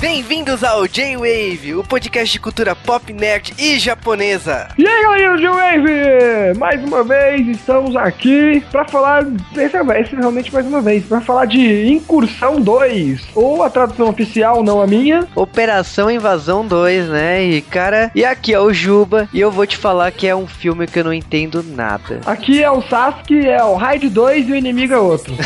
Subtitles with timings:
[0.00, 4.68] Bem-vindos ao J-Wave, o podcast de cultura pop, nerd e japonesa.
[4.78, 6.56] E aí, galerinha do J-Wave!
[6.56, 11.46] Mais uma vez estamos aqui para falar, dessa vez, realmente mais uma vez, para falar
[11.46, 15.26] de Incursão 2, ou a tradução oficial, não a minha.
[15.34, 17.42] Operação Invasão 2, né?
[17.42, 20.46] E cara, e aqui é o Juba, e eu vou te falar que é um
[20.46, 22.20] filme que eu não entendo nada.
[22.24, 25.34] Aqui é o Sasuke, é o Raid 2 e o inimigo é outro.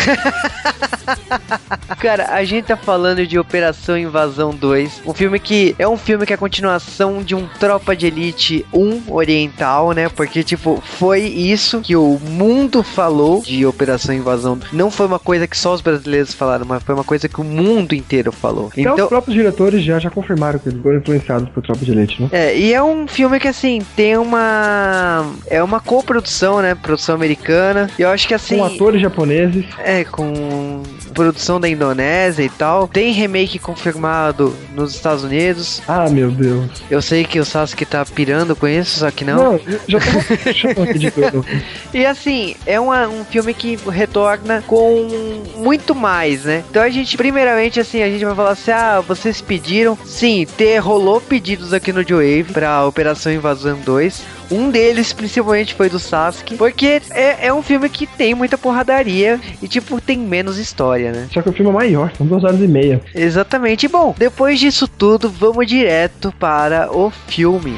[1.99, 6.27] cara, a gente tá falando de Operação Invasão 2, um filme que é um filme
[6.27, 10.09] que é a continuação de um Tropa de Elite 1 oriental, né?
[10.09, 14.59] Porque, tipo, foi isso que o mundo falou de Operação Invasão.
[14.73, 17.45] Não foi uma coisa que só os brasileiros falaram, mas foi uma coisa que o
[17.45, 18.69] mundo inteiro falou.
[18.73, 21.91] Até então, os próprios diretores já, já confirmaram que eles foram influenciados por Tropa de
[21.91, 22.29] Elite, né?
[22.33, 25.27] É, e é um filme que, assim, tem uma...
[25.47, 26.75] É uma coprodução, né?
[26.75, 27.91] Produção americana.
[27.99, 28.59] E eu acho que, assim...
[28.59, 29.65] Com atores japoneses.
[29.79, 32.89] É, com produção da Indonésia e tal.
[32.89, 35.83] Tem remake confirmado nos Estados Unidos.
[35.87, 36.71] Ah, meu Deus.
[36.91, 39.53] Eu sei que o Sasuke tá pirando com isso, só que não.
[39.53, 41.45] Não, já tô aqui de tudo.
[41.93, 46.65] E assim, é uma, um filme que retorna com muito mais, né?
[46.71, 49.97] Então a gente, primeiramente, assim, a gente vai falar assim: ah, vocês pediram.
[50.05, 54.23] Sim, ter, rolou pedidos aqui no Joe Wave pra Operação Invasão 2.
[54.53, 56.57] Um deles, principalmente, foi do Sasuke.
[56.57, 61.29] Porque é, é um filme que tem muita porradaria e, tipo, tem menos história, né?
[61.33, 63.01] Só que o filme é maior, são duas horas e meia.
[63.15, 63.89] Exatamente.
[63.89, 67.77] Bom, depois disso tudo, vamos direto para o filme.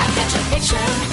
[0.00, 1.05] Agora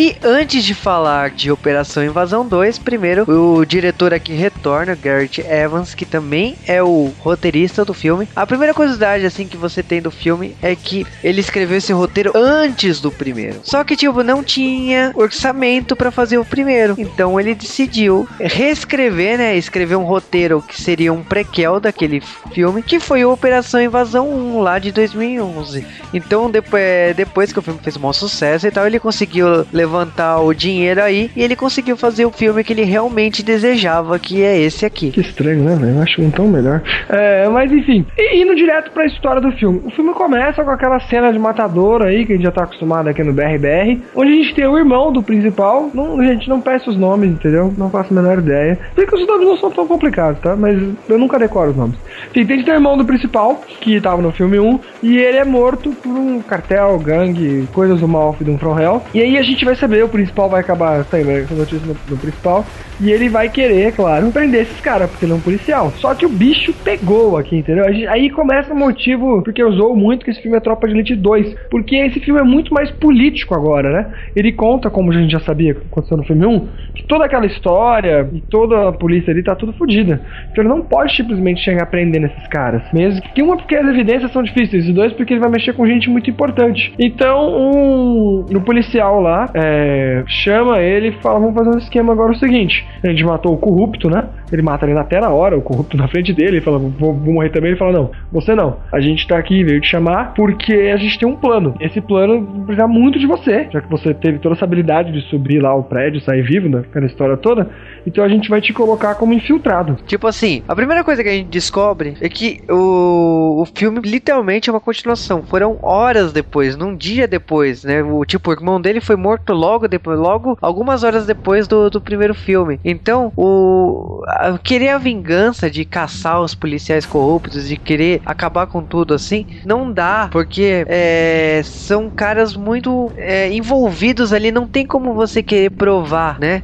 [0.00, 5.94] e antes de falar de Operação Invasão 2, primeiro o diretor aqui retorna, Garrett Evans,
[5.94, 8.26] que também é o roteirista do filme.
[8.34, 12.32] A primeira curiosidade assim que você tem do filme é que ele escreveu esse roteiro
[12.34, 13.60] antes do primeiro.
[13.62, 16.94] Só que tipo não tinha orçamento para fazer o primeiro.
[16.96, 22.22] Então ele decidiu reescrever, né, escrever um roteiro que seria um prequel daquele
[22.54, 25.86] filme, que foi Operação Invasão 1 lá de 2011.
[26.14, 29.89] Então depois, depois que o filme fez um bom sucesso e tal, ele conseguiu levar
[29.90, 34.42] levantar o dinheiro aí e ele conseguiu fazer o filme que ele realmente desejava, que
[34.42, 35.10] é esse aqui.
[35.10, 35.94] Que estranho, né?
[35.96, 36.80] Eu acho um tão melhor.
[37.08, 39.82] É, mas enfim, e indo direto pra história do filme.
[39.84, 43.08] O filme começa com aquela cena de matador aí, que a gente já tá acostumado
[43.08, 45.90] aqui no BRBR, onde a gente tem o irmão do principal.
[45.92, 47.74] Não, gente, não peça os nomes, entendeu?
[47.76, 48.78] Não faço a menor ideia.
[48.94, 50.54] Porque os nomes não são tão complicados, tá?
[50.54, 51.96] Mas eu nunca decoro os nomes.
[52.34, 55.90] Enfim, tem o irmão do principal, que tava no filme 1, e ele é morto
[55.90, 59.02] por um cartel, gangue, coisas do mal de um From Hell.
[59.14, 62.16] E aí a gente vai saber, o principal vai acabar saindo essa notícia no, no
[62.16, 62.64] principal,
[63.00, 65.90] e ele vai querer, claro, prender esses caras, porque ele é um policial.
[65.96, 67.84] Só que o bicho pegou aqui, entendeu?
[68.08, 71.54] Aí começa o motivo, porque usou muito que esse filme é Tropa de Elite 2,
[71.70, 74.06] porque esse filme é muito mais político agora, né?
[74.36, 77.46] Ele conta, como a gente já sabia que aconteceu no filme 1, que toda aquela
[77.46, 80.20] história e toda a polícia ali tá tudo fodida.
[80.50, 82.82] Então ele não pode simplesmente chegar prendendo esses caras.
[82.92, 85.86] Mesmo que uma, porque as evidências são difíceis, e dois, porque ele vai mexer com
[85.86, 86.92] gente muito importante.
[86.98, 92.32] Então, um, um policial lá é, chama ele e fala: Vamos fazer um esquema agora
[92.32, 94.24] o seguinte: a gente matou o corrupto, né?
[94.52, 97.34] Ele mata ele até na hora, o corrupto na frente dele, ele fala: vou, vou
[97.34, 97.70] morrer também.
[97.70, 98.78] Ele fala: Não, você não.
[98.92, 101.74] A gente tá aqui, veio te chamar, porque a gente tem um plano.
[101.80, 105.60] Esse plano precisa muito de você, já que você teve toda essa habilidade de subir
[105.60, 106.80] lá o prédio, sair vivo, né?
[106.88, 107.68] Aquela história toda.
[108.06, 109.98] Então a gente vai te colocar como infiltrado.
[110.06, 114.68] Tipo assim, a primeira coisa que a gente descobre é que o, o filme literalmente
[114.68, 115.42] é uma continuação.
[115.42, 118.02] Foram horas depois, num dia depois, né?
[118.02, 122.00] O tipo, o irmão dele foi morto logo depois, logo algumas horas depois do, do
[122.00, 122.80] primeiro filme.
[122.84, 124.22] Então, o
[124.62, 129.92] querer a vingança de caçar os policiais corruptos, de querer acabar com tudo assim, não
[129.92, 136.38] dá, porque é, são caras muito é, envolvidos ali, não tem como você querer provar,
[136.38, 136.62] né?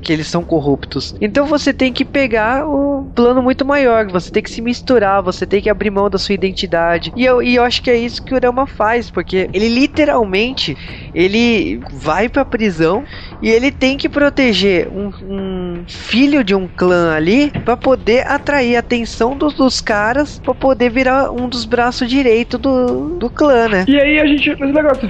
[0.00, 1.14] que eles são corruptos.
[1.20, 5.46] Então você tem que pegar um plano muito maior, você tem que se misturar, você
[5.46, 7.12] tem que abrir mão da sua identidade.
[7.16, 10.76] E eu, e eu acho que é isso que o Urama faz, porque ele literalmente
[11.14, 13.04] ele vai pra prisão
[13.42, 18.76] e ele tem que proteger um, um filho de um clã ali para poder atrair
[18.76, 23.68] a atenção dos, dos caras para poder virar um dos braços direito do, do clã,
[23.68, 23.84] né?
[23.88, 24.50] E aí a gente.
[24.50, 25.08] Esse negócio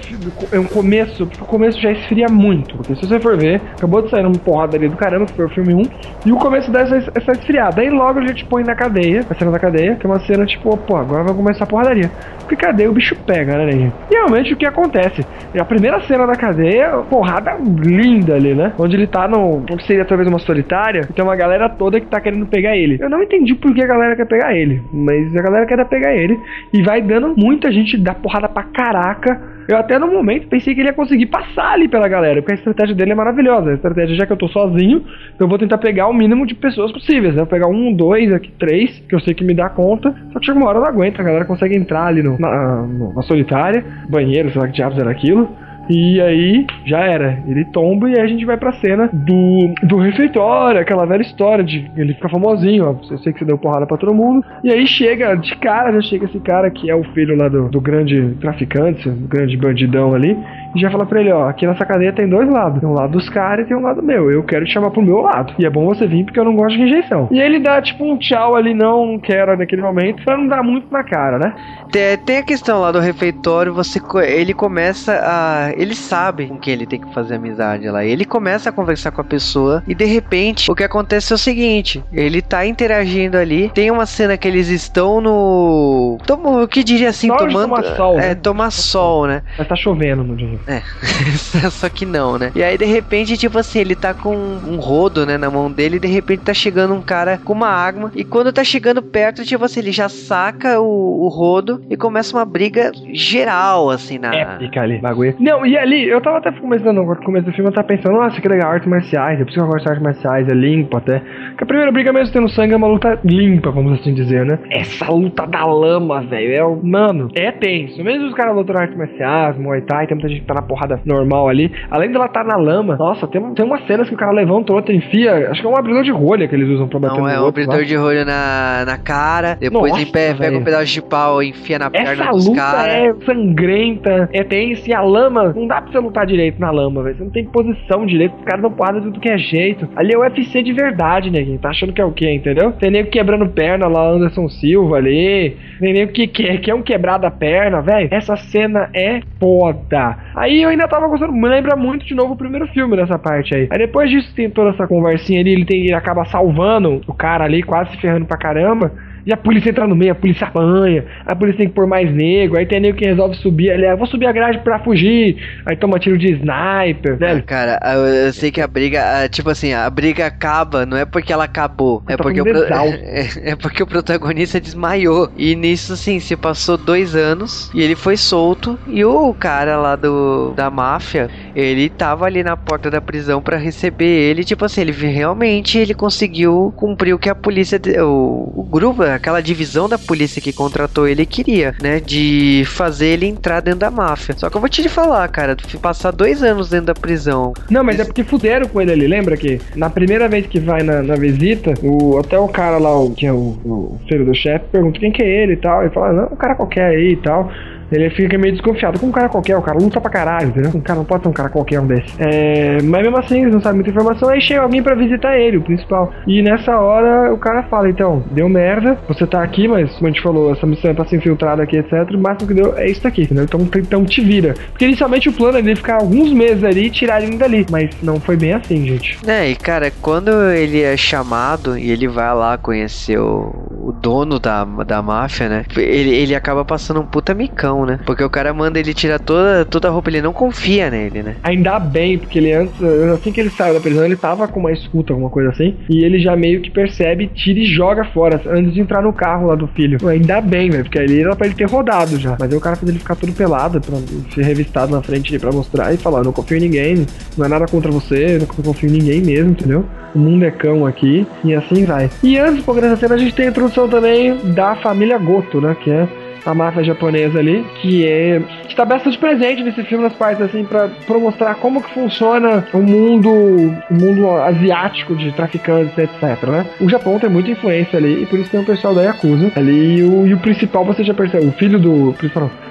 [0.53, 2.77] é um começo, porque o começo já esfria muito.
[2.77, 5.49] Porque se você for ver, acabou de sair uma porrada ali do caramba, foi o
[5.49, 5.83] filme 1,
[6.27, 7.81] e o começo dessa essa esfriada.
[7.81, 10.47] Aí logo a gente põe na cadeia, a cena da cadeia, que é uma cena
[10.47, 12.11] tipo, pô, agora vai começar a porradaria.
[12.39, 13.71] Porque cadeia o bicho pega, né?
[14.11, 15.25] E realmente o que acontece?
[15.59, 18.73] A primeira cena da cadeia, porrada linda ali, né?
[18.79, 19.29] Onde ele tá.
[19.31, 22.99] Onde seria talvez uma solitária, e tem uma galera toda que tá querendo pegar ele.
[23.01, 26.13] Eu não entendi por que a galera quer pegar ele, mas a galera quer pegar
[26.15, 26.39] ele
[26.73, 30.81] e vai dando muita gente da porrada pra caraca Eu até no momento pensei que
[30.81, 33.71] ele ia conseguir passar ali pela galera, porque a estratégia dele é maravilhosa.
[33.71, 35.05] A estratégia, já que eu tô sozinho,
[35.39, 37.35] eu vou tentar pegar o mínimo de pessoas possíveis.
[37.35, 37.43] Né?
[37.43, 40.13] Eu vou pegar um, dois, aqui três, que eu sei que me dá conta.
[40.33, 42.87] Só que chega uma hora eu não aguento, a galera consegue entrar ali no, na,
[43.15, 45.49] na solitária, banheiro, sei lá que diabos era aquilo.
[45.91, 47.43] E aí já era.
[47.49, 51.65] Ele tomba e aí a gente vai pra cena do, do refeitório, aquela velha história
[51.65, 52.95] de ele fica famosinho, ó.
[53.11, 54.45] Eu sei que você deu porrada pra todo mundo.
[54.63, 57.69] E aí chega, de cara, já chega esse cara que é o filho lá do,
[57.69, 60.37] do grande traficante, do grande bandidão ali.
[60.75, 62.81] E já fala pra ele, ó, aqui nessa cadeia tem dois lados.
[62.81, 64.31] Tem um lado dos caras e tem um lado meu.
[64.31, 65.55] Eu quero te chamar pro meu lado.
[65.59, 67.29] E é bom você vir porque eu não gosto de rejeição.
[67.31, 70.63] E ele dá tipo um tchau ali, não, não quero naquele momento, pra não dar
[70.63, 71.55] muito na cara, né?
[71.91, 75.73] Tem, tem a questão lá do refeitório, você ele começa a.
[75.77, 78.05] Ele sabe com quem ele tem que fazer amizade lá.
[78.05, 81.39] Ele começa a conversar com a pessoa e de repente o que acontece é o
[81.39, 83.71] seguinte: ele tá interagindo ali.
[83.71, 86.19] Tem uma cena que eles estão no.
[86.27, 87.69] Tomo, o que diria assim, Só tomando.
[87.69, 88.35] tomar sol, é, né?
[88.35, 89.43] tomar sol, né?
[89.59, 90.60] Mas tá chovendo no dia.
[90.67, 90.81] É,
[91.71, 92.53] só que não, né?
[92.55, 95.97] E aí, de repente, tipo assim, ele tá com um rodo, né, na mão dele,
[95.97, 99.45] e de repente tá chegando um cara com uma arma, e quando tá chegando perto,
[99.45, 104.35] tipo assim, ele já saca o, o rodo e começa uma briga geral, assim, na...
[104.35, 105.35] Épica ali, bagulho.
[105.39, 108.41] Não, e ali, eu tava até começando, no começo do filme, eu tava pensando, nossa,
[108.41, 110.97] que legal, artes marciais, é por isso que eu gosto de artes marciais, é limpo
[110.97, 111.21] até.
[111.57, 114.59] Que a primeira briga mesmo tendo sangue é uma luta limpa, vamos assim dizer, né?
[114.71, 116.81] Essa luta da lama, velho, é o.
[116.83, 118.03] Mano, é tenso.
[118.03, 121.49] Mesmo os caras lutando artes marciais, Muay Thai, tem muita gente tá na porrada normal
[121.49, 121.73] ali.
[121.91, 124.73] Além dela estar tá na lama, nossa, tem, tem umas cenas que o cara levanta
[124.73, 125.51] o outro, enfia.
[125.51, 127.41] Acho que é um abridor de rolha que eles usam pra bater Não, no é
[127.41, 127.63] um outro.
[127.63, 127.85] abridor lá.
[127.85, 131.51] de rolho na, na cara, depois Nossa, em pé, pega um pedaço de pau e
[131.51, 132.95] enfia na perna Essa dos luta caras.
[132.95, 137.03] é sangrenta, é tensa e a lama, não dá pra você lutar direito na lama,
[137.03, 137.17] velho.
[137.17, 139.89] Você não tem posição direito, os caras dão porrada de tudo que é jeito.
[139.97, 141.59] Ali é o UFC de verdade, neguinho.
[141.59, 142.73] Tá achando que é o quê, entendeu?
[142.73, 145.57] Tem nego quebrando perna lá, Anderson Silva ali.
[145.79, 148.09] Tem nego que quer, que é um quebrado a perna, velho.
[148.11, 150.17] Essa cena é foda.
[150.41, 153.55] Aí eu ainda tava gostando, me lembra muito de novo o primeiro filme nessa parte
[153.55, 153.69] aí.
[153.71, 157.45] Aí depois disso tem toda essa conversinha ali, ele, tem, ele acaba salvando o cara
[157.45, 158.91] ali, quase se ferrando pra caramba.
[159.27, 162.13] E a polícia entra no meio, a polícia apanha, a polícia tem que pôr mais
[162.13, 165.37] nego, aí tem nego que resolve subir ali, ah, vou subir a grade pra fugir,
[165.67, 167.45] aí toma tiro de sniper, Ah, velho.
[167.45, 171.05] cara, eu, eu sei que a briga, ah, tipo assim, a briga acaba, não é
[171.05, 175.31] porque ela acabou, é tá porque, o pro- é, é porque o protagonista desmaiou.
[175.37, 178.81] E nisso, assim, se passou dois anos e ele foi solto.
[178.87, 183.57] E o cara lá do da máfia, ele tava ali na porta da prisão pra
[183.59, 184.45] receber ele.
[184.45, 189.41] Tipo assim, ele realmente ele conseguiu cumprir o que a polícia, o, o grupo, aquela
[189.41, 192.01] divisão da polícia que contratou ele queria, né?
[192.01, 194.35] De fazer ele entrar dentro da máfia.
[194.37, 198.01] Só que eu vou te falar, cara, passar dois anos dentro da prisão Não, mas
[198.01, 201.15] é porque fuderam com ele ali, lembra que na primeira vez que vai na, na
[201.17, 204.99] visita, o, até o cara lá, o, que é o, o filho do chefe, pergunta
[204.99, 207.51] quem que é ele e tal, ele fala, não, um cara qualquer aí e tal.
[207.91, 208.99] Ele fica meio desconfiado.
[208.99, 210.71] Como um cara qualquer, o cara luta pra caralho, entendeu?
[210.75, 212.15] Um cara não pode ser um cara qualquer um desse.
[212.19, 214.29] É, mas mesmo assim, eles não sabem muita informação.
[214.29, 216.13] Aí chega alguém pra visitar ele, o principal.
[216.27, 220.11] E nessa hora o cara fala: então, deu merda, você tá aqui, mas como a
[220.11, 221.93] gente falou, essa missão é pra ser infiltrada aqui, etc.
[222.15, 223.45] O máximo que deu é isso daqui, entendeu?
[223.45, 224.55] Então, então te vira.
[224.71, 227.67] Porque inicialmente o plano é ele ficar alguns meses ali e tirar ele dali.
[227.71, 229.19] Mas não foi bem assim, gente.
[229.27, 234.39] É, e cara, quando ele é chamado e ele vai lá conhecer o, o dono
[234.39, 235.65] da, da máfia, né?
[235.77, 238.01] Ele, ele acaba passando um puta micão, né?
[238.05, 241.37] Porque o cara manda ele tirar toda, toda a roupa, ele não confia nele, né?
[241.43, 242.75] Ainda bem, porque ele antes,
[243.13, 246.05] assim que ele saiu da prisão, ele tava com uma escuta, alguma coisa assim, e
[246.05, 249.55] ele já meio que percebe, tira e joga fora, antes de entrar no carro lá
[249.55, 249.99] do filho.
[250.09, 252.37] Ainda bem, velho, porque ali era pra ele ter rodado já.
[252.39, 253.97] Mas aí o cara fez ele ficar todo pelado, pra
[254.35, 257.07] ser revistado na frente pra mostrar e falar: não confio em ninguém,
[257.37, 259.85] não é nada contra você, não confio em ninguém mesmo, entendeu?
[260.15, 262.11] O mundo é cão aqui, e assim vai.
[262.23, 265.77] E antes, pouco dessa cena, a gente tem a introdução também da família Goto, né?
[265.81, 266.09] Que é
[266.45, 270.65] a máfia japonesa ali, que é que tá bastante presente nesse filme nas partes assim
[270.65, 276.67] pra mostrar como que funciona o mundo o mundo asiático de traficantes etc, né?
[276.81, 279.99] O Japão tem muita influência ali e por isso tem o pessoal da Yakuza ali
[279.99, 282.15] e o, e o principal você já percebe, o filho do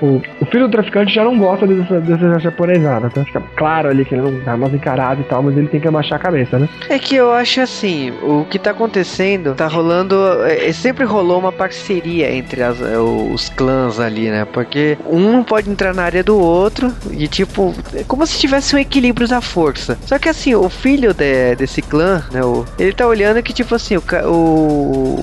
[0.01, 4.05] o, o filho do traficante já não gosta dessa, dessa japonesada, então fica claro ali
[4.05, 6.57] que ele não tá mais encarado e tal, mas ele tem que abaixar a cabeça,
[6.59, 6.69] né?
[6.89, 10.15] É que eu acho assim, o que tá acontecendo, tá rolando.
[10.45, 14.45] É, é, sempre rolou uma parceria entre as- é, os clãs ali, né?
[14.45, 18.73] Porque um não pode entrar na área do outro e, tipo, é como se tivesse
[18.73, 19.97] um equilíbrio da força.
[20.05, 22.41] Só que assim, o filho de- desse clã, né?
[22.41, 24.01] o- ele tá olhando que, tipo assim, o,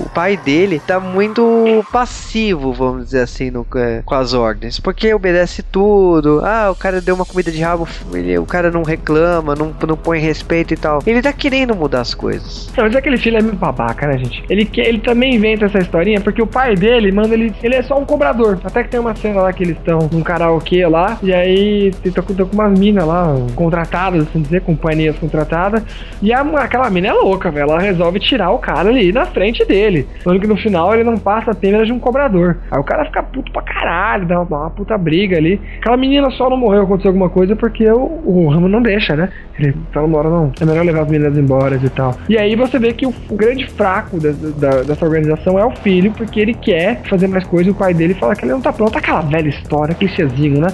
[0.03, 4.79] o pai dele tá muito passivo, vamos dizer assim, no, é, com as ordens.
[4.79, 6.41] Porque obedece tudo.
[6.45, 9.97] Ah, o cara deu uma comida de rabo, ele- o cara não reclama, não, não
[9.97, 11.01] põe respeito e tal.
[11.07, 12.69] Ele tá querendo mudar as coisas.
[12.77, 14.43] Não, mas aquele filho é meio babaca, né, gente?
[14.47, 17.51] Ele, ele também inventa essa historinha porque o pai dele manda ele.
[17.63, 18.59] Ele é só um cobrador cobrador.
[18.63, 22.23] Até que tem uma cena lá que eles estão num karaokê lá, e aí estão
[22.23, 25.83] com, com umas minas lá, contratadas, assim dizer, companhias contratadas,
[26.21, 27.67] e a, aquela mina é louca, velho.
[27.67, 30.07] Ela resolve tirar o cara ali na frente dele.
[30.23, 32.57] Sendo que no final ele não passa apenas de um cobrador.
[32.71, 35.59] Aí o cara fica puto pra caralho, dá uma, uma puta briga ali.
[35.79, 39.29] Aquela menina só não morreu, aconteceu alguma coisa, porque o, o Ramo não deixa, né?
[39.59, 42.15] Ele uma hora, não, é melhor levar as meninas embora e tal.
[42.29, 45.71] E aí você vê que o, o grande fraco da, da, dessa organização é o
[45.71, 48.61] filho, porque ele quer fazer mais coisa e o pai dele fala que ele não
[48.61, 48.97] tá pronto.
[48.97, 50.67] Aquela velha história, clichêzinho, né?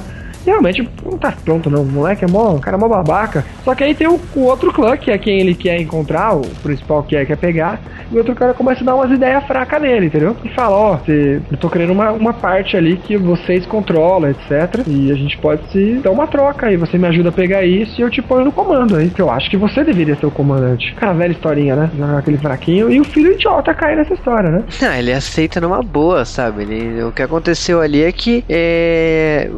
[0.46, 3.46] Realmente não tá pronto não, o moleque é mó, cara é mó babaca.
[3.64, 6.42] Só que aí tem o, o, outro clã, que é quem ele quer encontrar, o
[6.62, 7.82] principal que é quer pegar,
[8.12, 10.36] e o outro cara começa a dar umas ideias fracas nele, entendeu?
[10.44, 14.86] E fala, ó, eu tô querendo uma, uma parte ali que vocês controlam, etc.
[14.88, 18.00] E a gente pode se dar uma troca aí, você me ajuda a pegar isso
[18.00, 20.32] e eu te ponho no comando aí, que eu acho que você deveria ser o
[20.32, 20.94] comandante.
[20.96, 21.90] Cara, velha historinha, né?
[22.18, 24.64] Aquele fraquinho, e o filho idiota cai nessa história, né?
[24.82, 26.64] Não, ele aceita numa boa, sabe?
[26.64, 29.50] Ele, o que aconteceu ali é que é,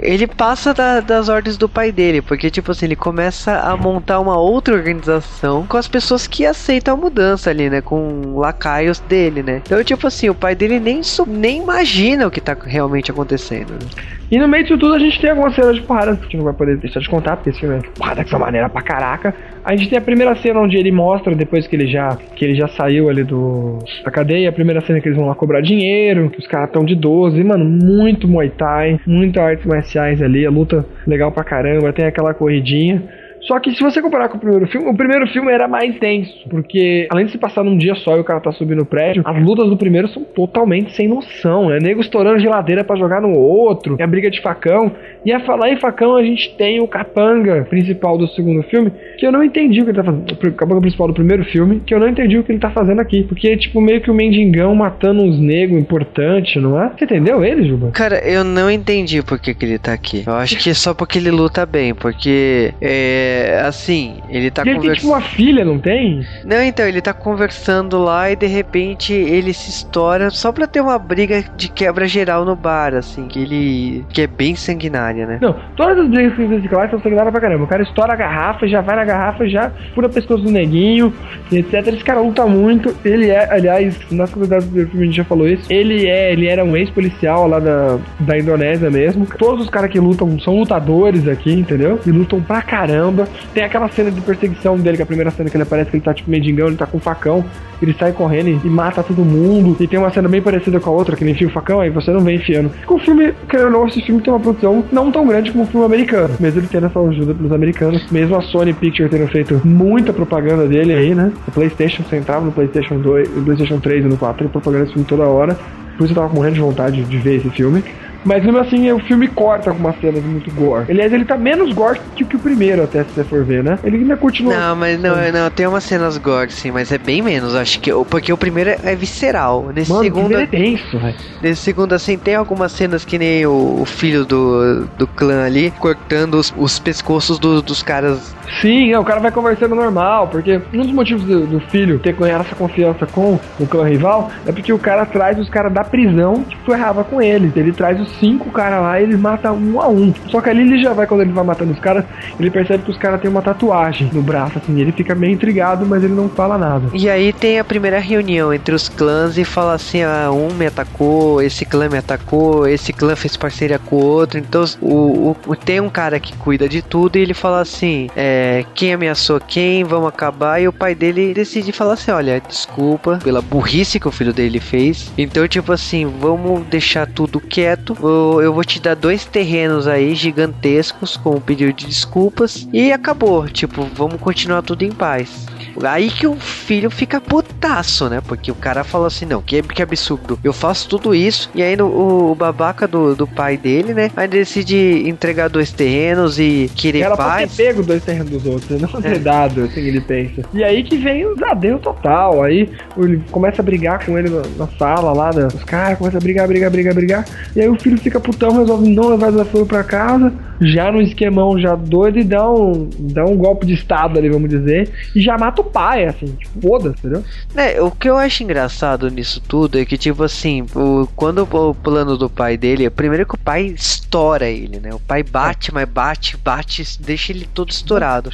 [0.00, 4.20] ele passa da, das ordens do pai dele, porque, tipo assim, ele começa a montar
[4.20, 7.80] uma outra organização com as pessoas que aceitam a mudança ali, né?
[7.80, 9.62] Com lacaios dele, né?
[9.64, 13.72] Então, tipo assim, o pai dele nem, nem imagina o que tá realmente acontecendo.
[13.72, 13.88] Né?
[14.30, 16.36] E no meio disso tudo a gente tem algumas cenas de porrada, que a gente
[16.38, 19.34] não vai poder deixar de contar, porque esse filme é porrada dessa maneira pra caraca.
[19.64, 22.54] A gente tem a primeira cena onde ele mostra, depois que ele já, que ele
[22.54, 26.30] já saiu ali do, da cadeia, a primeira cena que eles vão lá cobrar dinheiro,
[26.30, 30.50] que os caras estão de 12, mano, muito Muay Thai, muito artes marciais ali, a
[30.50, 33.02] luta legal pra caramba, tem aquela corridinha.
[33.46, 36.32] Só que se você comparar com o primeiro filme, o primeiro filme era mais tenso,
[36.48, 39.22] porque além de se passar num dia só e o cara tá subindo o prédio,
[39.24, 41.78] as lutas do primeiro são totalmente sem noção, né?
[41.80, 44.92] Nego estourando geladeira para jogar no outro, é a briga de facão.
[45.24, 49.26] E a falar em facão, a gente tem o capanga principal do segundo filme, que
[49.26, 50.32] eu não entendi o que ele tá fazendo.
[50.32, 53.00] O capanga principal do primeiro filme, que eu não entendi o que ele tá fazendo
[53.00, 53.24] aqui.
[53.24, 56.90] Porque é tipo meio que o um mendigão matando uns negros importante, não é?
[56.96, 57.90] Você entendeu ele, Juba?
[57.90, 60.24] Cara, eu não entendi por que, que ele tá aqui.
[60.26, 64.62] Eu acho que é só porque ele luta bem, porque é é, assim, ele tá
[64.62, 64.84] conversando.
[64.84, 66.24] Ele tem tipo uma filha, não tem?
[66.44, 70.80] Não, então, ele tá conversando lá e de repente ele se estoura só pra ter
[70.80, 74.04] uma briga de quebra geral no bar, assim, que ele.
[74.10, 75.38] que é bem sanguinária, né?
[75.40, 77.64] Não, todas as brigas que existe lá são sanguinárias pra caramba.
[77.64, 81.12] O cara estoura a garrafa, já vai na garrafa, já fura o pescoço do neguinho,
[81.50, 81.86] etc.
[81.88, 82.94] Esse cara luta muito.
[83.04, 85.72] Ele é, aliás, nas curiosidades do filme a gente já falou isso.
[85.72, 89.26] Ele é, ele era um ex-policial lá da, da Indonésia mesmo.
[89.38, 91.98] Todos os caras que lutam são lutadores aqui, entendeu?
[92.06, 93.23] E lutam pra caramba.
[93.52, 95.96] Tem aquela cena de perseguição dele, que é a primeira cena que ele aparece, que
[95.96, 97.44] ele tá tipo mendigão, ele tá com um facão,
[97.80, 99.76] ele sai correndo e mata todo mundo.
[99.80, 101.90] E tem uma cena bem parecida com a outra, que ele enfia o facão, aí
[101.90, 102.70] você não vem enfiando.
[102.88, 105.66] O filme, querendo ou não, esse filme tem uma produção não tão grande como o
[105.66, 109.60] filme americano, mesmo ele tendo essa ajuda pelos americanos, mesmo a Sony Picture tendo feito
[109.64, 111.32] muita propaganda dele aí, né?
[111.46, 115.06] O PlayStation sentava no PlayStation 2, no PlayStation 3 e no 4, propaganda esse filme
[115.06, 115.56] toda hora.
[115.96, 117.82] Por isso eu tava morrendo de vontade de ver esse filme.
[118.24, 120.90] Mas mesmo assim, o filme corta algumas cenas muito gore.
[120.90, 123.78] Aliás, ele tá menos gore que, que o primeiro, até se você for ver, né?
[123.84, 124.56] Ele ainda continua.
[124.56, 127.54] Não, mas não, não, tem umas cenas gore, sim, mas é bem menos.
[127.54, 127.90] Acho que.
[128.08, 129.70] Porque o primeiro é visceral.
[129.74, 130.34] Nesse Mano, segundo.
[130.34, 131.14] é denso, velho.
[131.42, 135.70] Nesse segundo, assim, tem algumas cenas que nem o, o filho do, do clã ali
[135.72, 138.34] cortando os, os pescoços do, dos caras.
[138.60, 142.12] Sim, é, o cara vai conversando normal, porque um dos motivos do, do filho ter
[142.12, 145.84] ganhado essa confiança com o clã rival é porque o cara traz os caras da
[145.84, 147.52] prisão que ferrava com ele.
[147.56, 150.12] Ele traz os cinco caras lá e ele mata um a um.
[150.28, 152.04] Só que ali ele já vai, quando ele vai matando os caras,
[152.38, 154.80] ele percebe que os caras têm uma tatuagem no braço, assim.
[154.80, 156.88] Ele fica meio intrigado, mas ele não fala nada.
[156.92, 160.66] E aí tem a primeira reunião entre os clãs e fala assim: ah, um me
[160.66, 164.38] atacou, esse clã me atacou, esse clã fez parceria com o outro.
[164.38, 168.64] Então o, o tem um cara que cuida de tudo e ele fala assim: é,
[168.74, 170.60] quem ameaçou quem, vamos acabar.
[170.60, 174.60] E o pai dele decide falar assim: olha, desculpa pela burrice que o filho dele
[174.60, 175.12] fez.
[175.16, 177.96] Então, tipo assim, vamos deixar tudo quieto.
[178.08, 183.48] Eu, vou te dar dois terrenos aí gigantescos com um pedido de desculpas e acabou.
[183.48, 185.46] Tipo, vamos continuar tudo em paz.
[185.82, 188.20] Aí que o filho fica putaço, né?
[188.26, 190.38] Porque o cara fala assim: não, que, que absurdo.
[190.42, 191.50] Eu faço tudo isso.
[191.54, 194.10] E aí o, o babaca do, do pai dele, né?
[194.16, 197.54] Aí decide entregar dois terrenos e querer Ela paz.
[197.56, 199.18] ter pego dois terrenos dos outros, não ter é.
[199.18, 200.42] dado, assim ele pensa.
[200.52, 202.42] E aí que vem o zadeio total.
[202.42, 206.46] Aí ele começa a brigar com ele na, sala lá, os caras começam a brigar,
[206.46, 207.24] brigar, brigar, brigar.
[207.54, 211.58] E aí o filho fica putão, resolve não levar desaforo pra casa, já no esquemão,
[211.58, 215.36] já doido, e dá um, dá um golpe de estado ali, vamos dizer, e já
[215.36, 217.24] mata o pai, assim, tipo, foda-se, entendeu?
[217.54, 221.74] É, o que eu acho engraçado nisso tudo é que, tipo assim, o, quando o
[221.74, 224.94] plano do pai dele, primeiro que o pai estoura ele, né?
[224.94, 228.30] O pai bate, mas bate, bate, deixa ele todo estourado.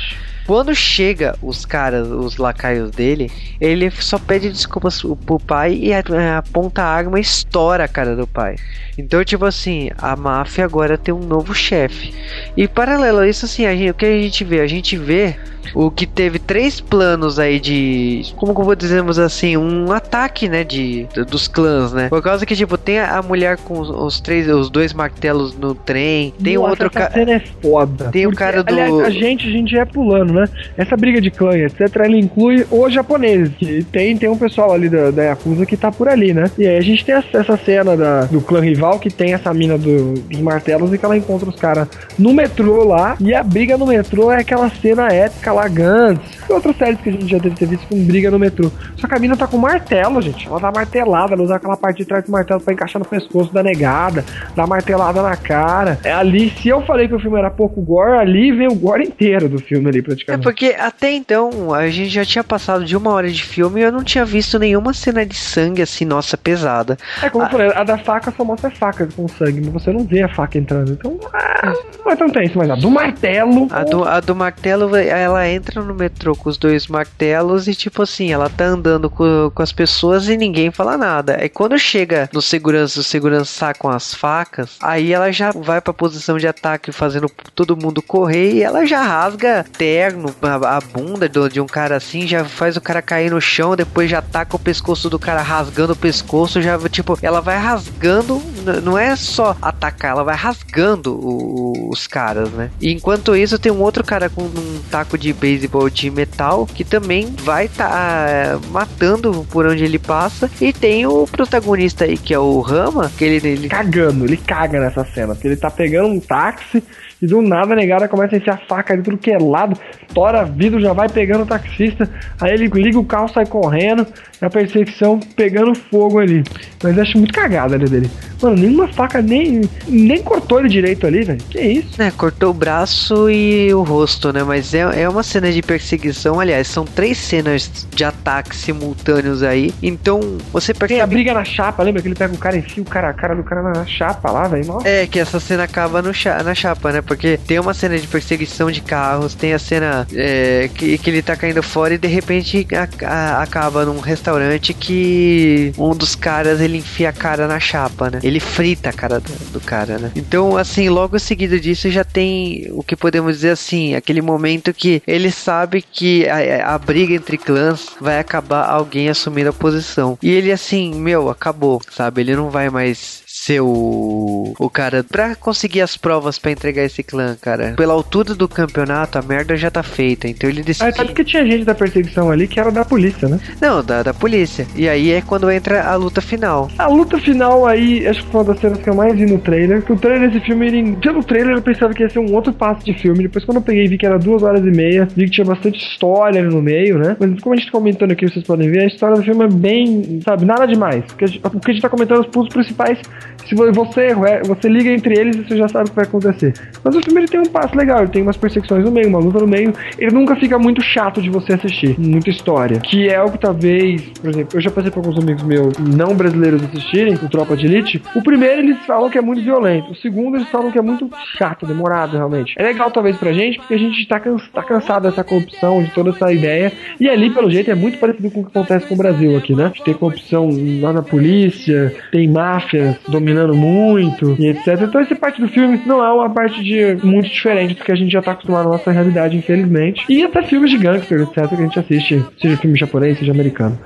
[0.50, 3.30] Quando chega os caras, os lacaios dele,
[3.60, 8.26] ele só pede desculpas pro pai e aponta a arma e estoura a cara do
[8.26, 8.56] pai.
[8.98, 12.12] Então, tipo assim, a máfia agora tem um novo chefe.
[12.56, 14.60] E paralelo a isso, assim, a gente, o que a gente vê?
[14.60, 15.36] A gente vê
[15.74, 20.48] o que teve três planos aí de, como que eu vou dizermos assim, um ataque,
[20.48, 22.08] né, de, dos clãs, né?
[22.08, 25.74] Por causa que tipo tem a mulher com os, os três, os dois martelos no
[25.74, 27.30] trem, tem Nossa, outro cara.
[27.30, 28.10] é foda.
[28.10, 30.39] Tem o cara do aliás, a gente, a gente é pulando, né?
[30.76, 34.88] Essa briga de clã, etc, ela inclui os japoneses, que tem tem um pessoal ali
[34.88, 36.50] da, da Yakuza que tá por ali, né?
[36.58, 39.78] E aí a gente tem essa cena da, do clã rival que tem essa mina
[39.78, 43.76] do, dos martelos e que ela encontra os caras no metrô lá, e a briga
[43.76, 47.54] no metrô é aquela cena épica lá Gantz outras séries que a gente já deve
[47.54, 48.70] ter visto com briga no metrô.
[48.96, 50.46] Só que a mina tá com martelo, gente.
[50.46, 53.52] Ela tá martelada, ela usa aquela parte de trás do martelo pra encaixar no pescoço
[53.52, 55.98] da negada, dá martelada na cara.
[56.04, 59.04] É ali, se eu falei que o filme era pouco gore, ali vem o gore
[59.04, 60.29] inteiro do filme ali, praticamente.
[60.34, 63.84] É porque até então a gente já tinha passado de uma hora de filme e
[63.84, 66.96] eu não tinha visto nenhuma cena de sangue assim, nossa, pesada.
[67.22, 67.46] É como a...
[67.46, 70.28] eu falei, a da faca só mostra faca com sangue, mas você não vê a
[70.28, 70.92] faca entrando.
[70.92, 71.19] Então,
[71.62, 71.72] ah,
[72.04, 73.68] não tão tenso, mas a do martelo.
[73.70, 78.02] A do, a do martelo, ela entra no metrô com os dois martelos e, tipo
[78.02, 81.38] assim, ela tá andando com, com as pessoas e ninguém fala nada.
[81.40, 85.92] Aí quando chega no segurança, o segurança com as facas, aí ela já vai pra
[85.92, 91.28] posição de ataque, fazendo todo mundo correr e ela já rasga terno, a, a bunda
[91.28, 94.56] do, de um cara assim, já faz o cara cair no chão, depois já ataca
[94.56, 98.40] o pescoço do cara rasgando o pescoço, já, tipo, ela vai rasgando,
[98.82, 102.70] não é só atacar, ela vai rasgando o, os caras, né?
[102.80, 106.84] E enquanto isso, tem um outro cara com um taco de beisebol de metal que
[106.84, 110.50] também vai tá matando por onde ele passa.
[110.60, 113.68] E tem o protagonista aí, que é o Rama, que ele, ele.
[113.68, 116.82] Cagando, ele caga nessa cena, porque ele tá pegando um táxi
[117.20, 119.78] e do nada a negada começa a enfiar faca de tudo que é lado,
[120.14, 122.08] tora vidro, já vai pegando o taxista,
[122.40, 124.06] aí ele liga o carro, sai correndo,
[124.40, 126.42] e a perseguição pegando fogo ali.
[126.82, 128.10] Mas eu acho muito cagada ali dele.
[128.40, 131.40] Mano, nenhuma faca nem, nem cortou ele direito ali, velho.
[131.50, 132.00] Que isso?
[132.00, 134.42] É, cortou o braço e o rosto, né?
[134.42, 139.74] Mas é, é uma cena de perseguição, aliás, são três cenas de ataque simultâneos aí.
[139.82, 140.20] Então,
[140.52, 140.94] você percebe.
[140.94, 143.10] Tem a briga na chapa, lembra que ele pega o cara e enfia o cara,
[143.10, 144.78] a cara do cara na chapa lá, velho?
[144.84, 147.02] É, que essa cena acaba no cha na chapa, né?
[147.10, 151.20] Porque tem uma cena de perseguição de carros, tem a cena é, que, que ele
[151.20, 156.60] tá caindo fora e de repente a, a, acaba num restaurante que um dos caras
[156.60, 158.20] ele enfia a cara na chapa, né?
[158.22, 160.12] Ele frita a cara do, do cara, né?
[160.14, 165.02] Então, assim, logo seguido disso já tem o que podemos dizer assim, aquele momento que
[165.04, 170.16] ele sabe que a, a briga entre clãs vai acabar alguém assumindo a posição.
[170.22, 172.20] E ele assim, meu, acabou, sabe?
[172.20, 177.02] Ele não vai mais ser o, o cara pra conseguir as provas para entregar esse
[177.02, 177.72] clã, cara.
[177.74, 180.28] Pela altura do campeonato, a merda já tá feita.
[180.28, 180.90] Então ele decide.
[180.90, 183.40] Ah, sabe que tinha gente da perseguição ali que era da polícia, né?
[183.58, 184.66] Não, da, da polícia.
[184.76, 186.70] E aí é quando entra a luta final.
[186.76, 189.38] A luta final aí, acho que foi uma das cenas que eu mais vi no
[189.38, 189.82] trailer.
[189.90, 192.84] O trailer desse filme, ele, pelo trailer eu pensava que ia ser um outro passo
[192.84, 193.22] de filme.
[193.22, 195.78] Depois quando eu peguei vi que era duas horas e meia, vi que tinha bastante
[195.78, 197.16] história no meio, né?
[197.18, 199.48] Mas como a gente tá comentando aqui, vocês podem ver, a história do filme é
[199.48, 201.04] bem, sabe, nada demais.
[201.06, 203.00] Porque a gente, o que a gente tá comentando os pontos principais
[203.46, 206.54] se você, é, você liga entre eles, você já sabe o que vai acontecer.
[206.84, 209.18] Mas o filme ele tem um passo legal, ele tem umas perseguições no meio, uma
[209.18, 209.72] luta no meio.
[209.98, 212.80] Ele nunca fica muito chato de você assistir, muita história.
[212.80, 216.14] Que é o que talvez, por exemplo, eu já passei para alguns amigos meus não
[216.14, 218.02] brasileiros assistirem, o Tropa de Elite.
[218.14, 221.08] O primeiro eles falam que é muito violento, o segundo eles falam que é muito
[221.36, 222.54] chato, demorado realmente.
[222.56, 224.20] É legal talvez pra gente, porque a gente tá,
[224.52, 226.72] tá cansado dessa corrupção, de toda essa ideia.
[226.98, 229.54] E ali, pelo jeito, é muito parecido com o que acontece com o Brasil aqui,
[229.54, 229.64] né?
[229.64, 230.48] A gente tem corrupção
[230.80, 234.80] lá na polícia, tem máfias dominando muito e etc.
[234.82, 237.94] Então essa parte do filme não é uma parte de muito diferente do que a
[237.94, 240.04] gente já tá acostumado na nossa realidade, infelizmente.
[240.08, 243.78] E até filmes de gangster, etc, que a gente assiste, seja filme japonês, seja americano.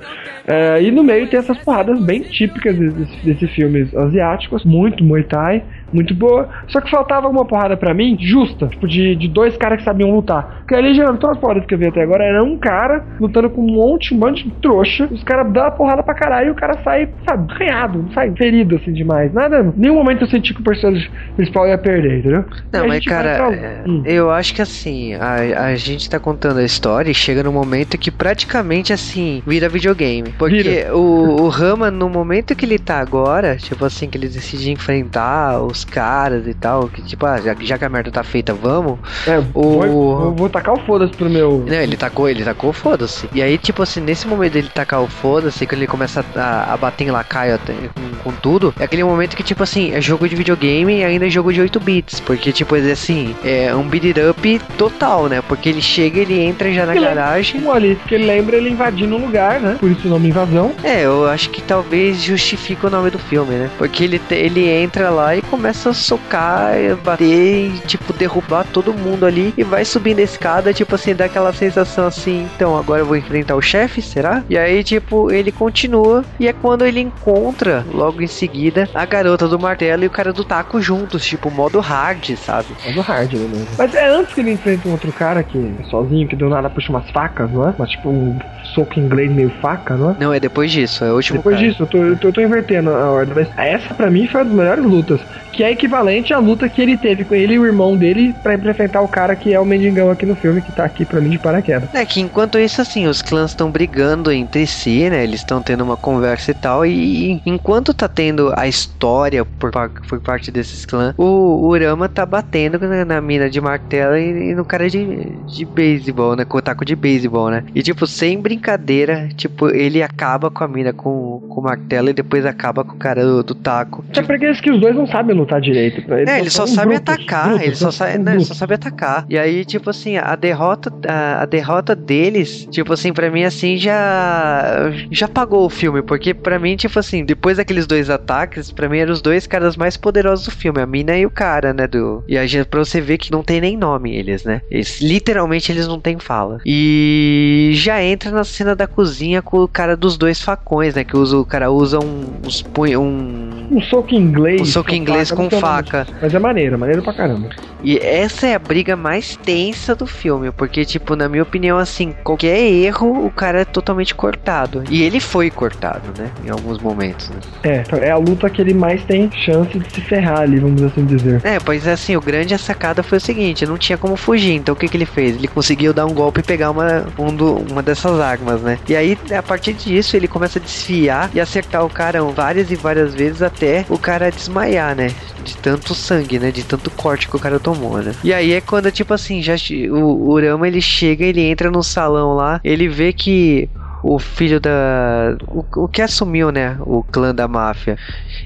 [0.47, 5.23] É, e no meio tem essas porradas bem típicas desses, desses filmes asiáticos, muito Muay
[5.23, 6.49] Thai, muito boa.
[6.67, 10.11] Só que faltava uma porrada pra mim, justa, tipo, de, de dois caras que sabiam
[10.11, 10.59] lutar.
[10.59, 13.49] Porque ali, já, todas as porradas que eu vi até agora, era um cara lutando
[13.49, 15.07] com um monte, um monte de trouxa.
[15.11, 18.75] Os caras dão a porrada pra caralho e o cara sai, sabe, arranhado, sai ferido
[18.75, 19.33] assim demais.
[19.33, 22.45] Nada, nenhum momento eu senti que o personagem principal ia perder, entendeu?
[22.71, 23.53] Não, mas cara, pra...
[23.53, 24.01] é, hum.
[24.05, 27.97] eu acho que assim, a, a gente tá contando a história e chega no momento
[27.97, 30.33] que praticamente assim, vira videogame.
[30.37, 30.95] Porque vira.
[30.95, 35.61] O, o Rama, no momento que ele tá agora, tipo assim, que ele decide enfrentar
[35.61, 38.99] os caras e tal, que tipo, ah, já, já que a merda tá feita, vamos.
[39.27, 39.61] É, o...
[39.79, 41.63] vou, vou tacar o foda-se pro meu.
[41.67, 43.29] Não, ele tacou, ele tacou o foda-se.
[43.33, 46.77] E aí, tipo assim, nesse momento dele tacar o foda-se, que ele começa a, a
[46.77, 47.59] bater em lacaio
[47.93, 51.27] com, com tudo, é aquele momento que, tipo assim, é jogo de videogame e ainda
[51.27, 52.19] é jogo de 8 bits.
[52.19, 55.41] Porque, tipo, é assim, é um beat it up total, né?
[55.47, 57.61] Porque ele chega, ele entra já na ele garagem.
[57.61, 59.77] Um ali, porque ele lembra ele invadindo um lugar, né?
[59.79, 60.73] Por isso o nome invasão.
[60.83, 63.69] É, eu acho que talvez justifique o nome do filme, né?
[63.77, 66.73] Porque ele, ele entra lá e começa a socar,
[67.03, 71.25] bater e, tipo, derrubar todo mundo ali e vai subindo a escada, tipo assim, dá
[71.25, 74.43] aquela sensação assim, então agora eu vou enfrentar o chefe, será?
[74.49, 79.47] E aí, tipo, ele continua e é quando ele encontra, logo em seguida, a garota
[79.47, 82.67] do martelo e o cara do taco juntos, tipo, modo hard, sabe?
[82.85, 83.65] Modo hard, né?
[83.77, 86.91] Mas é antes que ele enfrenta um outro cara que sozinho, que deu nada puxa
[86.91, 87.73] umas facas, não é?
[87.77, 88.37] Mas tipo um
[88.73, 90.15] soco inglês meio faca, não é?
[90.19, 91.67] Não, é depois disso, é o último Depois cara.
[91.67, 94.41] disso, eu tô, eu tô, eu tô invertendo a ordem, mas essa pra mim foi
[94.41, 95.21] uma das melhores lutas
[95.55, 98.55] que é equivalente à luta que ele teve com ele e o irmão dele para
[98.55, 101.29] enfrentar o cara que é o mendigão aqui no filme, que tá aqui para mim
[101.29, 101.89] de paraquedas.
[101.93, 105.23] É que enquanto isso, assim, os clãs estão brigando entre si, né?
[105.23, 109.71] Eles estão tendo uma conversa e tal, e enquanto tá tendo a história por,
[110.09, 114.65] por parte desses clãs, o Urama tá batendo na, mina de martelo e, e, no
[114.65, 116.43] cara de, de beisebol, né?
[116.43, 117.63] Com o taco de beisebol, né?
[117.73, 122.13] E tipo, sem brincadeira, tipo, ele acaba com a mina com, com o martelo e
[122.13, 124.03] depois acaba com o cara do, do taco.
[124.13, 126.03] É porque que os dois não sabem lutar direito.
[126.11, 129.25] Eles é, ele só sabe grupos, atacar, ele, só sabe, não, ele só sabe atacar.
[129.29, 133.77] E aí, tipo assim, a derrota, a, a, derrota deles, tipo assim, pra mim, assim,
[133.77, 138.89] já já pagou o filme, porque pra mim, tipo assim, depois daqueles dois ataques, pra
[138.89, 141.87] mim eram os dois caras mais poderosos do filme, a mina e o cara, né,
[141.87, 142.23] do...
[142.27, 144.61] E a gente, pra você ver que não tem nem nome eles, né?
[144.69, 146.59] Eles, literalmente, eles não têm fala.
[146.65, 151.15] E já entra na cena da cozinha com o cara dos dois facões, né, que
[151.15, 153.67] usa, o cara usa um, uns punhos, um...
[153.71, 154.61] Um soco inglês.
[154.61, 156.07] Um soco inglês com faca.
[156.21, 157.49] Mas é maneiro, maneiro pra caramba.
[157.83, 162.15] E essa é a briga mais tensa do filme, porque, tipo, na minha opinião, assim,
[162.23, 164.83] qualquer erro, o cara é totalmente cortado.
[164.89, 166.31] E ele foi cortado, né?
[166.43, 167.37] Em alguns momentos, né?
[167.63, 171.05] É, é a luta que ele mais tem chance de se ferrar ali, vamos assim
[171.05, 171.41] dizer.
[171.43, 174.73] É, pois é assim, o grande sacada foi o seguinte, não tinha como fugir, então
[174.73, 175.35] o que, que ele fez?
[175.35, 178.79] Ele conseguiu dar um golpe e pegar uma, um do, uma dessas armas, né?
[178.89, 182.75] E aí, a partir disso, ele começa a desfiar e acertar o cara várias e
[182.75, 185.11] várias vezes até o cara desmaiar, né?
[185.43, 186.51] De tanto sangue, né?
[186.51, 188.13] De tanto corte que o cara tomou, né?
[188.23, 189.55] E aí é quando, tipo assim, já
[189.91, 193.69] o Urama ele chega, ele entra no salão lá, ele vê que
[194.07, 195.35] o filho da.
[195.47, 196.77] O, o que assumiu, né?
[196.81, 197.97] O clã da máfia.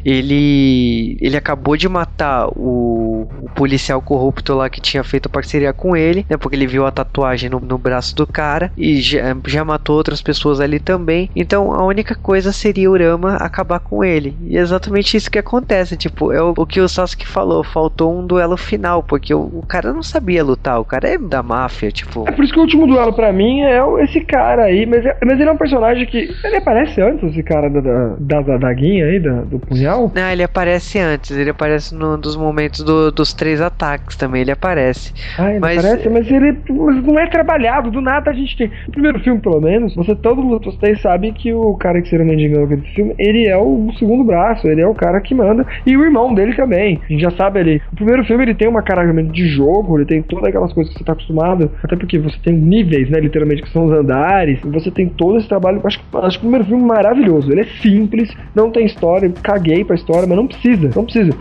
[0.04, 1.18] Ele.
[1.22, 6.26] Ele acabou de matar o, o policial corrupto lá que tinha feito parceria com ele,
[6.30, 6.38] né?
[6.38, 10.22] Porque ele viu a tatuagem no, no braço do cara e já, já matou outras
[10.22, 11.30] pessoas ali também.
[11.36, 14.36] Então a única coisa seria o Rama acabar com ele.
[14.46, 15.98] E é exatamente isso que acontece.
[15.98, 17.64] Tipo, é o, o que o Sasuke falou.
[17.64, 20.80] Faltou um duelo final, porque o, o, cara não sabia lutar.
[20.80, 22.28] O cara é da máfia, tipo.
[22.28, 24.86] É por isso que o último duelo para mim é esse cara aí.
[24.86, 26.30] Mas, é, mas ele é um personagem que.
[26.44, 29.89] Ele aparece antes, esse cara da, da, da, da daguinha aí, da, do punhal?
[29.98, 31.32] Não, ele aparece antes.
[31.32, 34.42] Ele aparece num dos momentos do, dos três ataques também.
[34.42, 35.14] Ele aparece.
[35.38, 35.78] Ah, ele mas...
[35.78, 37.92] aparece, mas ele mas não é trabalhado.
[37.92, 38.72] Do nada a gente tem.
[38.88, 42.26] No primeiro filme, pelo menos, você todo mundo vocês sabem que o cara que seria
[42.26, 45.34] o mendigão aqui do filme, ele é o segundo braço, ele é o cara que
[45.34, 45.66] manda.
[45.86, 47.00] E o irmão dele também.
[47.04, 47.82] A gente já sabe ali.
[47.92, 51.00] O primeiro filme ele tem uma carregamento de jogo, ele tem todas aquelas coisas que
[51.00, 51.72] você tá acostumado.
[51.84, 53.20] Até porque você tem níveis, né?
[53.20, 54.60] Literalmente, que são os andares.
[54.64, 55.82] Você tem todo esse trabalho.
[55.84, 57.52] Acho, acho que o primeiro filme é maravilhoso.
[57.52, 59.32] Ele é simples, não tem história.
[59.42, 60.92] Caguei pra história, mas não precisa.
[60.96, 61.32] Não precisa.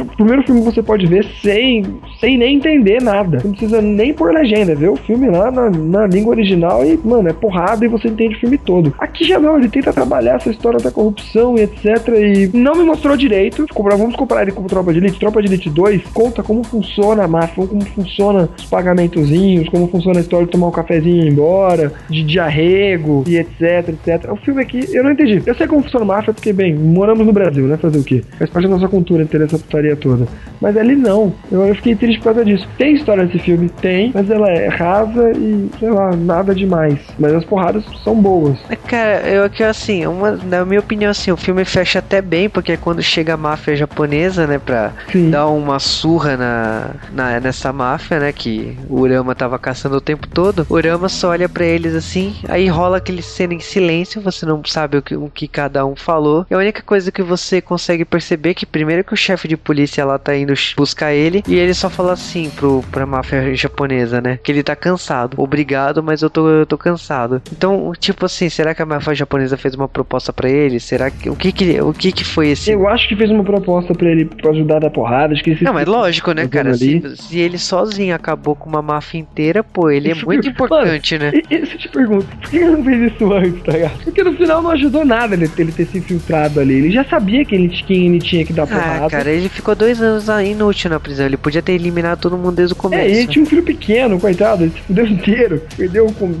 [0.00, 1.84] O primeiro filme você pode ver sem,
[2.20, 3.40] sem nem entender nada.
[3.44, 4.74] Não precisa nem por legenda.
[4.74, 8.36] Ver o filme lá na, na língua original e, mano, é porrada e você entende
[8.36, 8.94] o filme todo.
[8.98, 12.08] Aqui já não, ele tenta trabalhar essa história da corrupção e etc.
[12.08, 13.66] E não me mostrou direito.
[13.98, 15.18] Vamos comparar ele com Tropa de Elite.
[15.18, 20.18] Tropa de Elite 2 conta como funciona a máfia, como funciona os pagamentozinhos, como funciona
[20.18, 24.32] a história de tomar um cafezinho e ir embora, de, de arrego e etc, etc.
[24.32, 25.42] O filme aqui, eu não entendi.
[25.44, 27.76] Eu sei como funciona a máfia porque, bem, moramos no Brasil, né?
[27.88, 28.24] Fazer o quê?
[28.38, 30.26] Faz parte da nossa cultura, interessa essa putaria toda.
[30.60, 31.32] Mas ali não.
[31.50, 32.68] Eu, eu fiquei triste por causa disso.
[32.76, 33.68] Tem história nesse filme?
[33.68, 36.98] Tem, mas ela é rasa e, sei lá, nada demais.
[37.18, 38.58] Mas as porradas são boas.
[38.68, 42.48] É, cara, eu que assim, uma, na minha opinião, assim, o filme fecha até bem,
[42.48, 45.30] porque é quando chega a máfia japonesa, né, pra Sim.
[45.30, 50.26] dar uma surra na, na, nessa máfia, né, que o Urama tava caçando o tempo
[50.28, 54.44] todo, o Urama só olha pra eles assim, aí rola aquele cena em silêncio, você
[54.44, 56.46] não sabe o que, o que cada um falou.
[56.50, 57.77] E a única coisa que você consegue
[58.10, 61.56] perceber é que primeiro que o chefe de polícia lá tá indo buscar ele, e
[61.56, 65.34] ele só fala assim pro, pra máfia japonesa, né, que ele tá cansado.
[65.36, 67.42] Obrigado, mas eu tô, eu tô cansado.
[67.52, 70.80] Então, tipo assim, será que a máfia japonesa fez uma proposta pra ele?
[70.80, 72.70] Será que, o que que, o que que foi esse...
[72.70, 75.34] Eu acho que fez uma proposta pra ele pra ajudar a dar porrada.
[75.34, 76.74] Que se Não, mas lógico, né, cara?
[76.74, 80.50] Se, se ele sozinho acabou com uma máfia inteira, pô, ele é Isso, muito mano,
[80.50, 81.32] importante, né?
[81.34, 83.98] E, e se eu te pergunto, por que ele não fez isso antes, tá ligado?
[84.04, 86.74] Porque no final não ajudou nada ele, ele ter se infiltrado ali.
[86.74, 89.06] Ele já sabia quem ele, ele tinha que dar porrada.
[89.06, 91.26] Ah, cara, ele ficou dois anos inútil na prisão.
[91.26, 93.08] Ele podia ter eliminado todo mundo desde o É, começo.
[93.08, 95.62] e ele tinha um filho pequeno, coitado, ele se fudeu inteiro.
[95.76, 96.32] Perdeu com,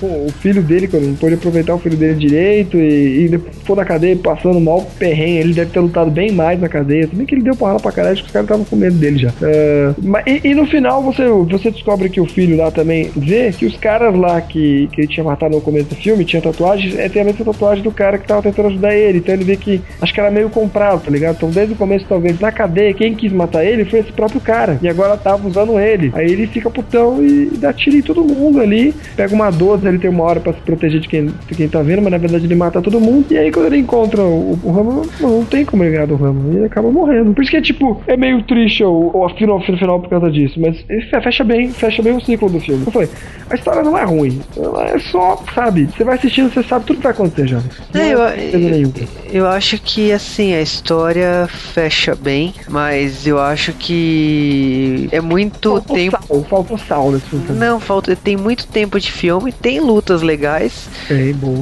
[0.00, 3.76] com o filho dele, quando não pôde aproveitar o filho dele direito, e, e ficou
[3.76, 5.38] na cadeia passando mal perrengue.
[5.38, 7.06] Ele deve ter lutado bem mais na cadeia.
[7.08, 9.18] Também que ele deu porrada pra caralho, acho que os caras estavam com medo dele
[9.18, 9.32] já.
[9.42, 13.52] É, mas, e, e no final você, você descobre que o filho lá também vê
[13.52, 16.98] que os caras lá que, que ele tinha matado no começo do filme tinha tatuagem,
[16.98, 19.18] é, tem a mesma tatuagem do cara que tava tentando ajudar ele.
[19.18, 21.36] Então ele vê que acho que era meio comprado, tá ligado?
[21.36, 24.78] Então desde o começo, talvez, na cadeia, quem quis matar ele foi esse próprio cara.
[24.82, 26.10] E agora tava usando ele.
[26.14, 28.94] Aí ele fica putão e dá tiro em todo mundo ali.
[29.16, 31.82] Pega uma 12, ele tem uma hora pra se proteger de quem, de quem tá
[31.82, 33.26] vendo, mas na verdade ele mata todo mundo.
[33.30, 36.16] E aí quando ele encontra o, o Ramo, não, não tem como ele ganhar do
[36.16, 36.52] Ramo.
[36.52, 37.32] E ele acaba morrendo.
[37.32, 40.30] Por isso que é tipo, é meio triste o, o final, no final por causa
[40.30, 40.60] disso.
[40.60, 40.84] Mas
[41.22, 42.84] fecha bem, fecha bem o ciclo do filme.
[42.86, 43.08] Eu falei,
[43.50, 44.40] a história não é ruim.
[44.56, 47.62] Ela é só, sabe, você vai assistindo, você sabe tudo que vai acontecer já.
[47.94, 48.94] Não É, eu, nenhuma.
[49.32, 55.96] eu acho que assim, a história fecha bem, mas eu acho que é muito Faltou
[55.96, 56.18] tempo.
[56.26, 57.46] sal, faltou sal nesse filme.
[57.50, 58.16] Não, falta.
[58.16, 60.88] Tem muito tempo de filme, tem lutas legais,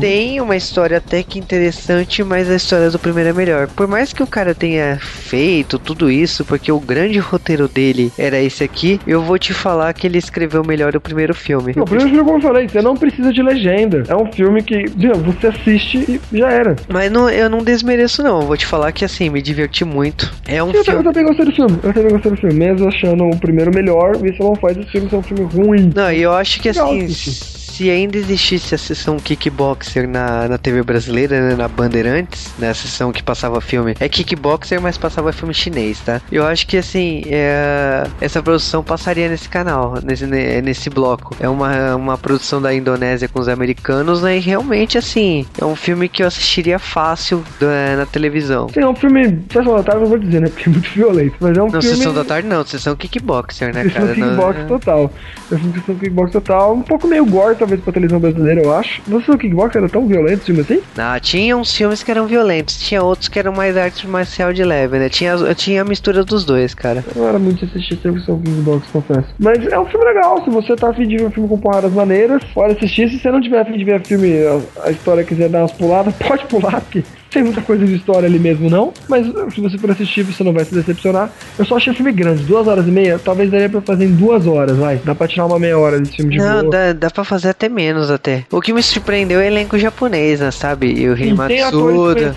[0.01, 3.69] Tem, uma história até que interessante, mas a história do primeiro é melhor.
[3.69, 8.39] Por mais que o cara tenha feito tudo isso, porque o grande roteiro dele era
[8.41, 11.73] esse aqui, eu vou te falar que ele escreveu melhor o primeiro filme.
[11.77, 14.03] Não, primeiro filme, como eu falei, você não precisa de legenda.
[14.09, 14.85] É um filme que,
[15.25, 16.77] você assiste e já era.
[16.89, 18.41] Mas não, eu não desmereço, não.
[18.41, 20.33] Eu vou te falar que assim, me diverti muito.
[20.47, 21.03] É um Eu, eu filme.
[21.05, 21.79] também gostei do filme.
[21.83, 22.55] Eu também gostei do filme.
[22.55, 25.93] Mesmo achando o primeiro melhor, isso não faz esse filme ser um filme ruim.
[25.95, 27.64] Não, e eu acho que Legal assim, assistir.
[27.77, 32.75] Se ainda existisse a sessão kickboxer na, na TV brasileira, né, na Bandeirantes, né, a
[32.75, 36.21] sessão que passava filme, é kickboxer, mas passava filme chinês, tá?
[36.31, 41.35] Eu acho que assim, é, essa produção passaria nesse canal, nesse, ne- nesse bloco.
[41.41, 45.75] É uma, uma produção da Indonésia com os americanos, né, e realmente assim, é um
[45.77, 48.69] filme que eu assistiria fácil da- na televisão.
[48.69, 49.43] Sim, é um filme.
[49.53, 50.49] Sessão da tarde, eu não vou dizer, né?
[50.55, 51.35] Porque é muito violento.
[51.41, 51.97] Mas é um Não, filme.
[51.97, 54.15] sessão da tarde não, sessão kickboxer, né, Sessão cara?
[54.15, 55.13] Não- kickbox total.
[55.51, 56.75] É um filme de sessão kickbox total.
[56.75, 59.03] Um pouco meio gore, talvez, pra televisão brasileira, eu acho.
[59.09, 60.81] Não sei se o kickbox era tão violento esse filme assim?
[60.97, 64.63] Ah, tinha uns filmes que eram violentos, tinha outros que eram mais arte marcial de
[64.63, 65.09] leve, né?
[65.09, 67.05] Tinha, tinha a mistura dos dois, cara.
[67.15, 69.29] Eu não era muito de assistir sessão kickbox, confesso.
[69.39, 70.45] Mas é um filme legal.
[70.45, 73.09] Se você tá afim de ver um filme com porradas maneiras, pode assistir.
[73.09, 76.15] Se você não tiver afim de ver filme, a, a história quiser dar umas puladas,
[76.21, 77.03] pode pular, porque
[77.35, 78.93] tem muita coisa de história ali mesmo, não.
[79.09, 81.31] Mas se você for assistir, você não vai se decepcionar.
[81.59, 83.19] Eu só achei o filme grande, duas horas e meia.
[83.23, 85.01] Talvez daria pra fazer em duas horas, vai.
[85.05, 86.71] Dá pra tirar uma meia hora desse filme de Não, boa.
[86.71, 88.45] dá, dá pra fazer até menos até.
[88.51, 90.93] O que me surpreendeu é o elenco japonês, né, sabe?
[90.93, 92.37] E o Rei tem atores Matsuda,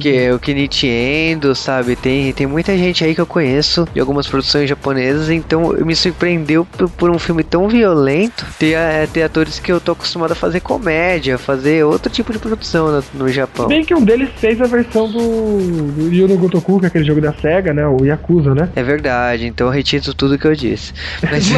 [0.00, 1.94] que é o Kenichi Endo, sabe?
[1.94, 6.64] Tem, tem muita gente aí que eu conheço de algumas produções japonesas, então me surpreendeu
[6.64, 10.34] por, por um filme tão violento ter, eh, ter atores que eu tô acostumado a
[10.34, 13.68] fazer comédia, fazer outro tipo de produção no, no Japão.
[13.74, 17.04] Bem que um deles fez a versão do, do Yu no Gotoku, que é aquele
[17.04, 17.84] jogo da SEGA, né?
[17.84, 18.68] O Yakuza, né?
[18.76, 20.92] É verdade, então eu retiro tudo que eu disse.
[21.28, 21.50] Mas...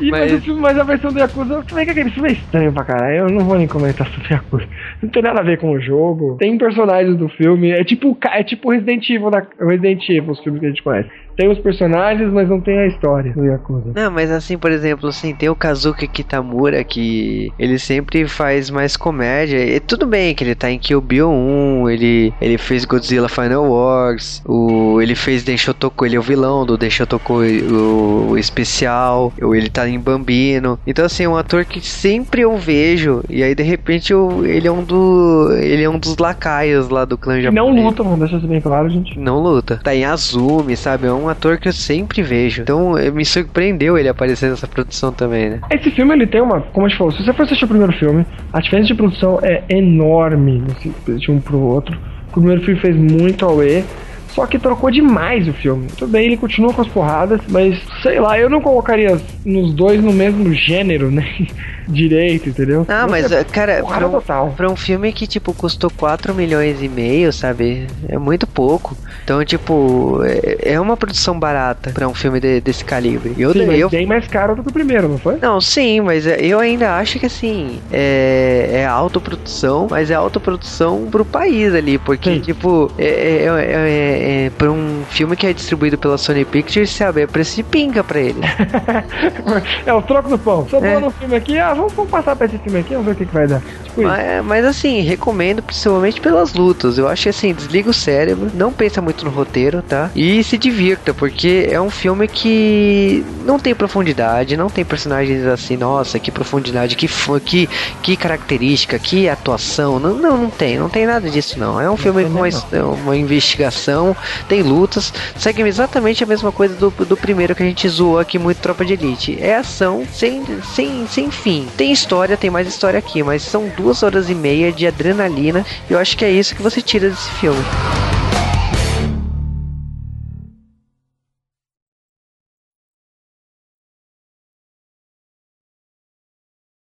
[0.00, 0.32] E, mas...
[0.32, 2.82] Mas- filme, mas a versão do Yakuza, como é que aquele filme é estranho pra
[2.82, 3.16] caralho?
[3.16, 4.66] Eu não vou nem comentar sobre Yakuza.
[5.00, 6.36] Não tem nada a ver com o jogo.
[6.38, 7.70] Tem personagens do filme.
[7.70, 11.10] É tipo, é tipo Resident Evil, da, Resident Evil, os filmes que a gente conhece.
[11.36, 13.92] Tem os personagens, mas não tem a história do Yakuza.
[13.94, 18.96] Não, mas assim, por exemplo, assim, tem o Kazuki Kitamura que ele sempre faz mais
[18.96, 19.58] comédia.
[19.58, 23.68] E tudo bem que ele tá em Kill Bill 1, ele, ele fez Godzilla Final
[23.70, 29.54] Wars, o, ele fez Denshotoku, ele é o vilão do Denshotoku o, o especial, ou
[29.54, 30.78] ele tá em Bambino.
[30.86, 34.68] Então assim, é um ator que sempre eu vejo e aí de repente eu, ele
[34.68, 37.54] é um do ele é um dos lacaios lá do clã japonês.
[37.54, 39.18] não luta, vamos deixar isso bem claro, gente.
[39.18, 39.80] Não luta.
[39.82, 41.06] Tá em Azumi, sabe?
[41.06, 42.62] É um ator que eu sempre vejo.
[42.62, 45.60] Então me surpreendeu ele aparecer nessa produção também, né?
[45.70, 47.92] Esse filme ele tem uma, como a gente falou, se você for assistir o primeiro
[47.92, 51.96] filme, a diferença de produção é enorme nesse- de um pro outro.
[52.28, 53.84] O primeiro filme fez muito auê,
[54.28, 55.86] só que trocou demais o filme.
[55.96, 60.02] Tudo bem, ele continua com as porradas, mas sei lá, eu não colocaria nos dois
[60.02, 61.24] no mesmo gênero, né?
[61.88, 62.84] Direito, entendeu?
[62.88, 64.08] Ah, mas, é cara, pra
[64.42, 67.86] um, pra um filme que, tipo, custou 4 milhões e meio, sabe?
[68.08, 68.96] É muito pouco.
[69.22, 73.34] Então, tipo, é, é uma produção barata pra um filme de, desse calibre.
[73.38, 75.38] Eu, sim, eu, bem mais caro do que o primeiro, não foi?
[75.40, 81.24] Não, sim, mas eu ainda acho que, assim, é, é autoprodução, mas é autoprodução pro
[81.24, 82.40] país ali, porque, Sim.
[82.40, 86.90] tipo, é, é, é, é, é pra um filme que é distribuído pela Sony Pictures,
[86.90, 88.40] sabe, é preço de pinga pra ele.
[89.86, 90.66] é o troco do pão.
[90.68, 91.00] Sobrou É.
[91.00, 93.26] no filme aqui, ah, vamos, vamos passar pra esse filme aqui, vamos ver o que,
[93.26, 93.60] que vai dar.
[93.60, 94.02] Tipo.
[94.02, 96.98] Mas, mas, assim, recomendo principalmente pelas lutas.
[96.98, 100.10] Eu acho que assim, desliga o cérebro, não pensa muito no roteiro, tá?
[100.14, 105.76] E se divirta, porque é um filme que não tem profundidade, não tem personagens assim,
[105.76, 107.08] nossa, que profundidade, que
[107.44, 107.68] que,
[108.02, 109.98] que característica, que atuação.
[109.98, 111.80] Não, não, não tem, não tem nada disso não.
[111.80, 114.16] É um filme tem com uma, uma investigação,
[114.48, 118.38] tem lutas, segue exatamente a mesma coisa do, do primeiro que a gente zoou aqui
[118.38, 119.38] muito Tropa de Elite.
[119.40, 121.63] É ação sem, sem, sem fim.
[121.76, 125.64] Tem história, tem mais história aqui, mas são duas horas e meia de adrenalina.
[125.88, 127.64] E eu acho que é isso que você tira desse filme.